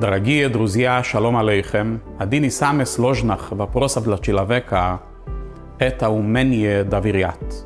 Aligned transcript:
Дорогие 0.00 0.48
друзья, 0.48 1.02
шалом 1.02 1.36
алейхем. 1.36 2.00
Один 2.20 2.44
из 2.44 2.56
самых 2.56 2.86
сложных 2.86 3.50
вопросов 3.50 4.04
для 4.04 4.16
человека– 4.18 5.00
это 5.80 6.08
умение 6.10 6.84
доверять. 6.84 7.64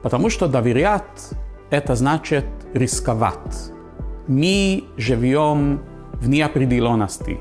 Потому 0.00 0.30
что 0.30 0.46
доверять– 0.46 1.30
это 1.70 1.96
значит 1.96 2.44
рисковать. 2.74 3.72
Мы 4.28 4.84
живем 4.96 5.82
в 6.12 6.28
неопределенности. 6.28 7.40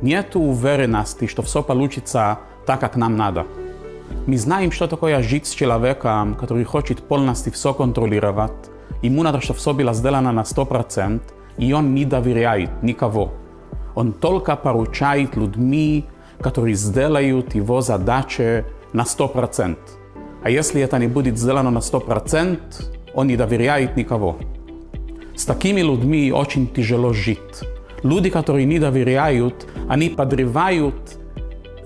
Нет 0.00 0.36
уверенности, 0.36 1.26
что 1.26 1.42
все 1.42 1.64
получится 1.64 2.38
так, 2.66 2.78
как 2.78 2.94
нам 2.94 3.16
надо. 3.16 3.46
Мы 4.28 4.38
знаем, 4.38 4.70
что 4.70 4.86
такое 4.86 5.20
жить 5.22 5.48
с 5.48 5.50
человеком, 5.50 6.36
который 6.36 6.62
хочет 6.62 7.02
полностью 7.02 7.52
все 7.52 7.74
контролировать. 7.74 8.70
Ему 9.02 9.24
надо, 9.24 9.40
чтобы 9.40 9.58
все 9.58 9.74
было 9.74 9.92
сделано 9.92 10.30
на 10.30 10.42
100%, 10.42 11.20
и 11.58 11.72
он 11.72 11.94
не 11.94 12.04
доверяет 12.04 12.80
никого. 12.84 13.41
Он 13.95 14.13
только 14.13 14.55
поручает 14.55 15.35
людьми, 15.35 16.05
которые 16.39 16.75
сделают 16.75 17.55
его 17.55 17.81
задачи 17.81 18.65
на 18.93 19.03
100%. 19.03 19.77
А 20.43 20.49
если 20.49 20.81
это 20.81 20.97
не 20.99 21.07
будет 21.07 21.37
сделано 21.37 21.71
на 21.71 21.79
100%, 21.79 22.59
он 23.13 23.27
не 23.27 23.35
доверяет 23.35 23.97
никого. 23.97 24.37
С 25.35 25.45
такими 25.45 25.81
людьми 25.81 26.31
очень 26.31 26.67
тяжело 26.67 27.13
жить. 27.13 27.63
Люди, 28.03 28.29
которые 28.29 28.65
не 28.65 28.79
доверяют, 28.79 29.67
они 29.89 30.09
подрывают 30.09 30.95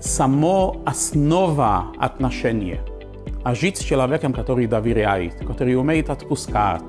само 0.00 0.82
основа 0.84 1.92
отношения. 1.98 2.80
А 3.44 3.54
жить 3.54 3.78
с 3.78 3.80
человеком, 3.80 4.32
который 4.32 4.66
доверяет, 4.66 5.34
который 5.46 5.76
умеет 5.76 6.10
отпускать, 6.10 6.82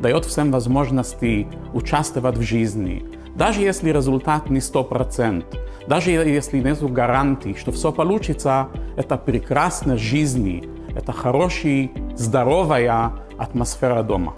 дает 0.00 0.24
всем 0.24 0.50
возможности 0.50 1.46
участвовать 1.72 2.36
в 2.36 2.42
жизни, 2.42 3.04
даже 3.39 3.61
если 3.61 3.89
результат 3.89 4.49
не 4.49 4.59
100%, 4.59 5.45
даже 5.87 6.11
если 6.11 6.59
нет 6.59 6.83
гарантий, 6.91 7.55
что 7.55 7.71
все 7.71 7.93
получится, 7.93 8.67
это 8.97 9.15
прекрасная 9.15 9.95
жизнь, 9.95 10.65
это 10.93 11.13
хорошая, 11.13 11.89
здоровая 12.17 13.11
атмосфера 13.37 14.03
дома. 14.03 14.33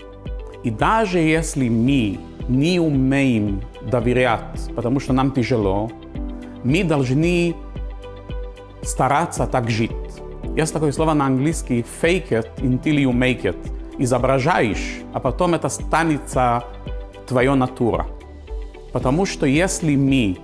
И 0.64 0.70
даже 0.70 1.18
если 1.18 1.68
мы 1.68 2.20
не 2.48 2.80
умеем 2.80 3.62
доверять, 3.82 4.70
потому 4.76 5.00
что 5.00 5.14
нам 5.14 5.32
тяжело, 5.32 5.90
мы 6.64 6.84
должны 6.84 7.56
стараться 8.84 9.48
так 9.48 9.68
жить. 9.72 9.92
Есть 10.56 10.74
такое 10.74 10.92
слово 10.92 11.14
на 11.14 11.26
английский 11.26 11.84
fake 12.02 12.30
it 12.30 12.48
until 12.58 12.98
you 13.00 13.12
make 13.12 13.42
it. 13.42 13.58
Изображаешь, 13.98 15.02
а 15.12 15.20
потом 15.20 15.56
это 15.56 15.70
станется 15.70 16.64
твоя 17.26 17.56
натура. 17.56 18.06
Потому 18.92 19.26
что 19.26 19.46
если 19.46 19.96
мы 19.96 20.38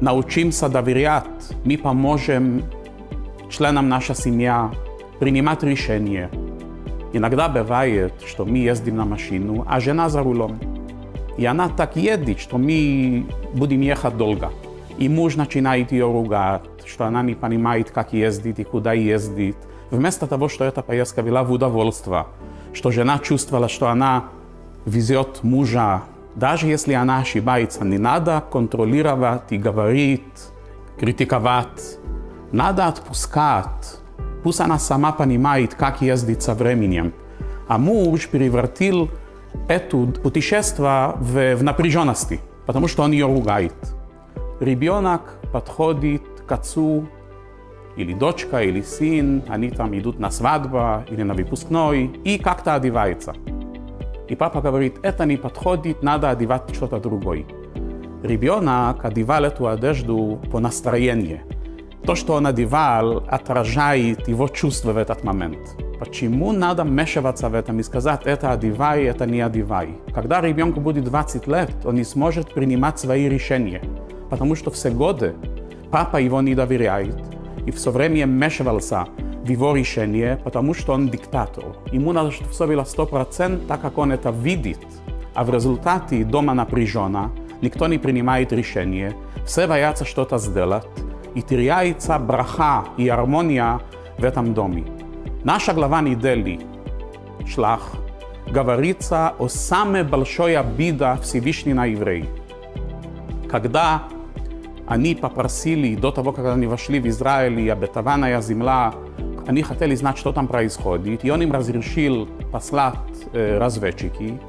научимся 0.00 0.68
доверять, 0.68 1.24
мы 1.64 1.76
поможем 1.76 2.62
членам 3.50 3.88
нашей 3.88 4.14
семьи 4.14 4.52
принимать 5.18 5.62
решения. 5.62 6.30
Иногда 7.12 7.48
бывает, 7.48 8.12
что 8.26 8.44
мы 8.44 8.58
ездим 8.58 8.96
на 8.96 9.04
машину, 9.04 9.64
а 9.68 9.80
жена 9.80 10.08
за 10.08 10.22
рулем. 10.22 10.58
И 11.38 11.44
она 11.44 11.68
так 11.68 11.96
едет, 11.96 12.40
что 12.40 12.58
мы 12.58 13.26
будем 13.54 13.80
ехать 13.80 14.16
долго. 14.16 14.50
И 14.98 15.08
муж 15.08 15.36
начинает 15.36 15.92
ее 15.92 16.06
ругать, 16.06 16.62
что 16.86 17.04
она 17.04 17.22
не 17.22 17.34
понимает, 17.34 17.90
как 17.90 18.12
ездить 18.12 18.58
и 18.58 18.64
куда 18.64 18.92
ездит. 18.92 19.56
Вместо 19.90 20.26
того, 20.26 20.48
что 20.48 20.64
эта 20.64 20.82
поездка 20.82 21.22
была 21.22 21.42
в 21.42 21.52
удовольствие, 21.52 22.26
что 22.72 22.90
жена 22.90 23.18
чувствовала, 23.18 23.68
что 23.68 23.88
она 23.88 24.24
везет 24.84 25.42
мужа 25.42 26.02
даже 26.36 26.66
если 26.66 26.92
она 26.92 27.20
ошибается, 27.20 27.82
не 27.84 27.96
надо 27.96 28.44
контролировать 28.52 29.50
и 29.50 29.56
говорить, 29.56 30.22
критиковать. 31.00 31.98
Надо 32.52 32.86
отпускать. 32.88 33.98
Пусть 34.42 34.60
она 34.60 34.78
сама 34.78 35.12
понимает, 35.12 35.74
как 35.74 36.02
ездить 36.02 36.42
со 36.42 36.54
временем. 36.54 37.14
А 37.68 37.78
муж 37.78 38.28
превратил 38.28 39.08
это 39.66 39.96
путешествие 40.22 41.14
в, 41.16 41.56
в 41.56 41.62
напряженности, 41.62 42.40
потому 42.66 42.86
что 42.86 43.02
он 43.02 43.12
ее 43.12 43.26
ругает. 43.26 43.74
Ребенок 44.60 45.22
подходит 45.52 46.22
к 46.46 46.52
отцу, 46.52 47.08
или 47.96 48.12
дочка, 48.12 48.62
или 48.62 48.82
сын, 48.82 49.42
они 49.48 49.70
там 49.70 49.98
идут 49.98 50.18
на 50.18 50.30
свадьбу 50.30 51.02
или 51.08 51.22
на 51.22 51.32
выпускной, 51.32 52.10
и 52.24 52.38
как-то 52.38 52.74
одевается. 52.74 53.34
И 54.28 54.34
папа 54.34 54.60
говорит, 54.60 54.98
это 55.02 55.24
не 55.24 55.36
подходит, 55.36 56.02
надо 56.02 56.30
одевать 56.30 56.74
что-то 56.74 56.98
другое. 56.98 57.44
Ребенок 58.22 59.04
одевал 59.04 59.44
эту 59.44 59.68
одежду 59.68 60.40
по 60.50 60.58
настроению. 60.58 61.40
То, 62.04 62.14
что 62.14 62.34
он 62.34 62.46
одевал, 62.46 63.24
отражает 63.28 64.28
его 64.28 64.48
чувства 64.48 64.92
в 64.92 64.96
этот 64.96 65.24
момент. 65.24 65.58
Почему 65.98 66.52
надо 66.52 66.84
вмешиваться 66.84 67.48
в 67.48 67.54
этом 67.54 67.80
и 67.80 67.82
сказать, 67.82 68.22
это 68.24 68.52
одевай, 68.52 69.04
это 69.04 69.26
не 69.26 69.40
одевай? 69.40 69.98
Когда 70.14 70.40
ребенку 70.40 70.80
будет 70.80 71.04
20 71.04 71.46
лет, 71.46 71.70
он 71.84 71.94
не 71.94 72.04
сможет 72.04 72.52
принимать 72.52 72.98
свои 72.98 73.28
решения, 73.28 73.82
потому 74.30 74.56
что 74.56 74.70
все 74.70 74.90
годы 74.90 75.34
папа 75.90 76.18
его 76.18 76.40
не 76.42 76.54
доверяет 76.54 77.16
и 77.66 77.70
все 77.70 77.90
время 77.90 78.26
вмешивался 78.26 79.06
его 79.50 79.74
решение, 79.74 80.38
потому 80.44 80.74
что 80.74 80.92
он 80.92 81.08
диктатор. 81.08 81.64
Ему 81.92 82.12
надо, 82.12 82.30
чтобы 82.30 82.50
все 82.50 82.66
было 82.66 82.82
100%, 82.82 83.66
так 83.66 83.80
как 83.80 83.98
он 83.98 84.12
это 84.12 84.30
видит. 84.30 84.78
А 85.34 85.44
в 85.44 85.50
результате 85.50 86.24
дома 86.24 86.54
напряжено, 86.54 87.30
никто 87.62 87.88
не 87.88 87.98
принимает 87.98 88.52
решение, 88.52 89.12
все 89.46 89.66
боятся 89.66 90.04
что-то 90.04 90.38
сделать, 90.38 90.86
и 91.34 91.42
теряется 91.42 92.18
браха 92.18 92.84
и 92.96 93.06
гармония 93.06 93.80
в 94.18 94.24
этом 94.24 94.54
доме. 94.54 94.84
Наша 95.44 95.72
глава 95.72 96.00
недели, 96.00 96.60
шлах, 97.46 97.92
говорится 98.50 99.34
о 99.38 99.48
самой 99.48 100.02
большой 100.02 100.56
обиде 100.56 101.16
Всевышней 101.22 101.74
на 101.74 101.86
евреи. 101.86 102.26
Когда 103.50 104.04
они 104.86 105.14
попросили, 105.14 105.96
до 105.96 106.10
того, 106.10 106.32
как 106.32 106.46
они 106.46 106.66
вошли 106.66 107.00
в 107.00 107.06
Израиль, 107.06 107.60
и 107.60 107.68
обетованная 107.68 108.40
земля, 108.40 108.94
они 109.46 109.62
хотели 109.62 109.94
знать, 109.94 110.18
что 110.18 110.32
там 110.32 110.48
происходит, 110.48 111.24
и 111.24 111.30
он 111.30 111.42
им 111.42 111.52
разрешил 111.52 112.28
послать 112.52 112.96
э, 113.32 113.58
разведчики, 113.58 114.40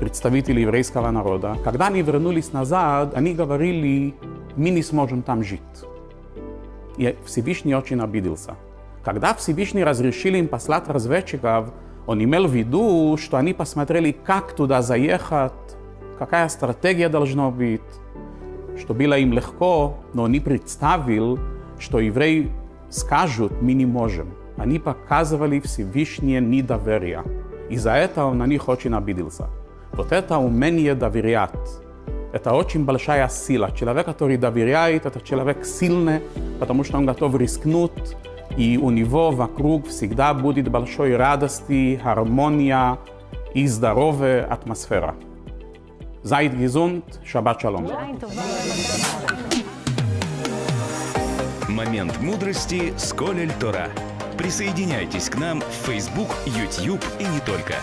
представители 0.00 0.60
еврейского 0.60 1.10
народа. 1.10 1.56
Когда 1.64 1.86
они 1.86 2.02
вернулись 2.02 2.52
назад, 2.52 3.14
они 3.14 3.34
говорили, 3.34 4.14
мы 4.56 4.70
не 4.70 4.82
сможем 4.82 5.22
там 5.22 5.44
жить. 5.44 5.60
И 6.96 7.16
Всевышний 7.24 7.74
очень 7.74 8.00
обиделся. 8.00 8.56
Когда 9.04 9.32
Всевышний 9.34 9.84
разрешил 9.84 10.34
им 10.34 10.48
послать 10.48 10.88
разведчиков, 10.88 11.70
он 12.06 12.22
имел 12.22 12.46
в 12.46 12.52
виду, 12.52 13.16
что 13.16 13.36
они 13.36 13.54
посмотрели, 13.54 14.12
как 14.12 14.52
туда 14.52 14.82
заехать, 14.82 15.52
какая 16.18 16.48
стратегия 16.48 17.08
должна 17.08 17.50
быть, 17.50 17.80
что 18.76 18.94
было 18.94 19.18
им 19.18 19.32
легко, 19.32 19.98
но 20.14 20.24
он 20.24 20.32
не 20.32 20.40
представил, 20.40 21.38
что 21.78 22.00
евреи 22.00 22.50
скажут, 22.90 23.62
мы 23.62 23.72
не 23.72 23.86
можем. 23.86 24.34
Они 24.56 24.78
показывали 24.78 25.60
Всевышнее 25.60 26.40
недоверие. 26.40 27.22
Из-за 27.70 27.92
этого 27.92 28.30
он 28.30 28.38
на 28.38 28.46
них 28.46 28.68
очень 28.68 28.94
обиделся. 28.94 29.48
Вот 29.92 30.12
это 30.12 30.38
умение 30.38 30.94
доверять, 30.94 31.50
это 32.32 32.52
очень 32.52 32.84
большая 32.84 33.28
сила. 33.28 33.70
Человек, 33.72 34.06
который 34.06 34.36
доверяет, 34.36 35.06
это 35.06 35.20
человек 35.20 35.64
сильный, 35.64 36.20
потому 36.60 36.84
что 36.84 36.98
он 36.98 37.06
готов 37.06 37.34
рискнуть, 37.36 38.16
и 38.56 38.78
у 38.78 38.90
него 38.90 39.30
вокруг 39.30 39.88
всегда 39.88 40.34
будет 40.34 40.68
большой 40.68 41.16
радости, 41.16 42.00
гармония 42.02 42.98
и 43.54 43.66
здоровая 43.66 44.44
атмосфера. 44.44 45.14
Seid 46.22 46.58
gesund, 46.58 47.04
Shabbat 47.24 47.60
Shalom. 47.62 49.47
Момент 51.68 52.18
мудрости 52.20 52.94
с 52.96 53.12
Колель 53.12 53.52
Тора. 53.60 53.90
Присоединяйтесь 54.38 55.28
к 55.28 55.36
нам 55.36 55.60
в 55.60 55.86
Facebook, 55.86 56.34
YouTube 56.46 57.04
и 57.18 57.24
не 57.24 57.40
только. 57.40 57.74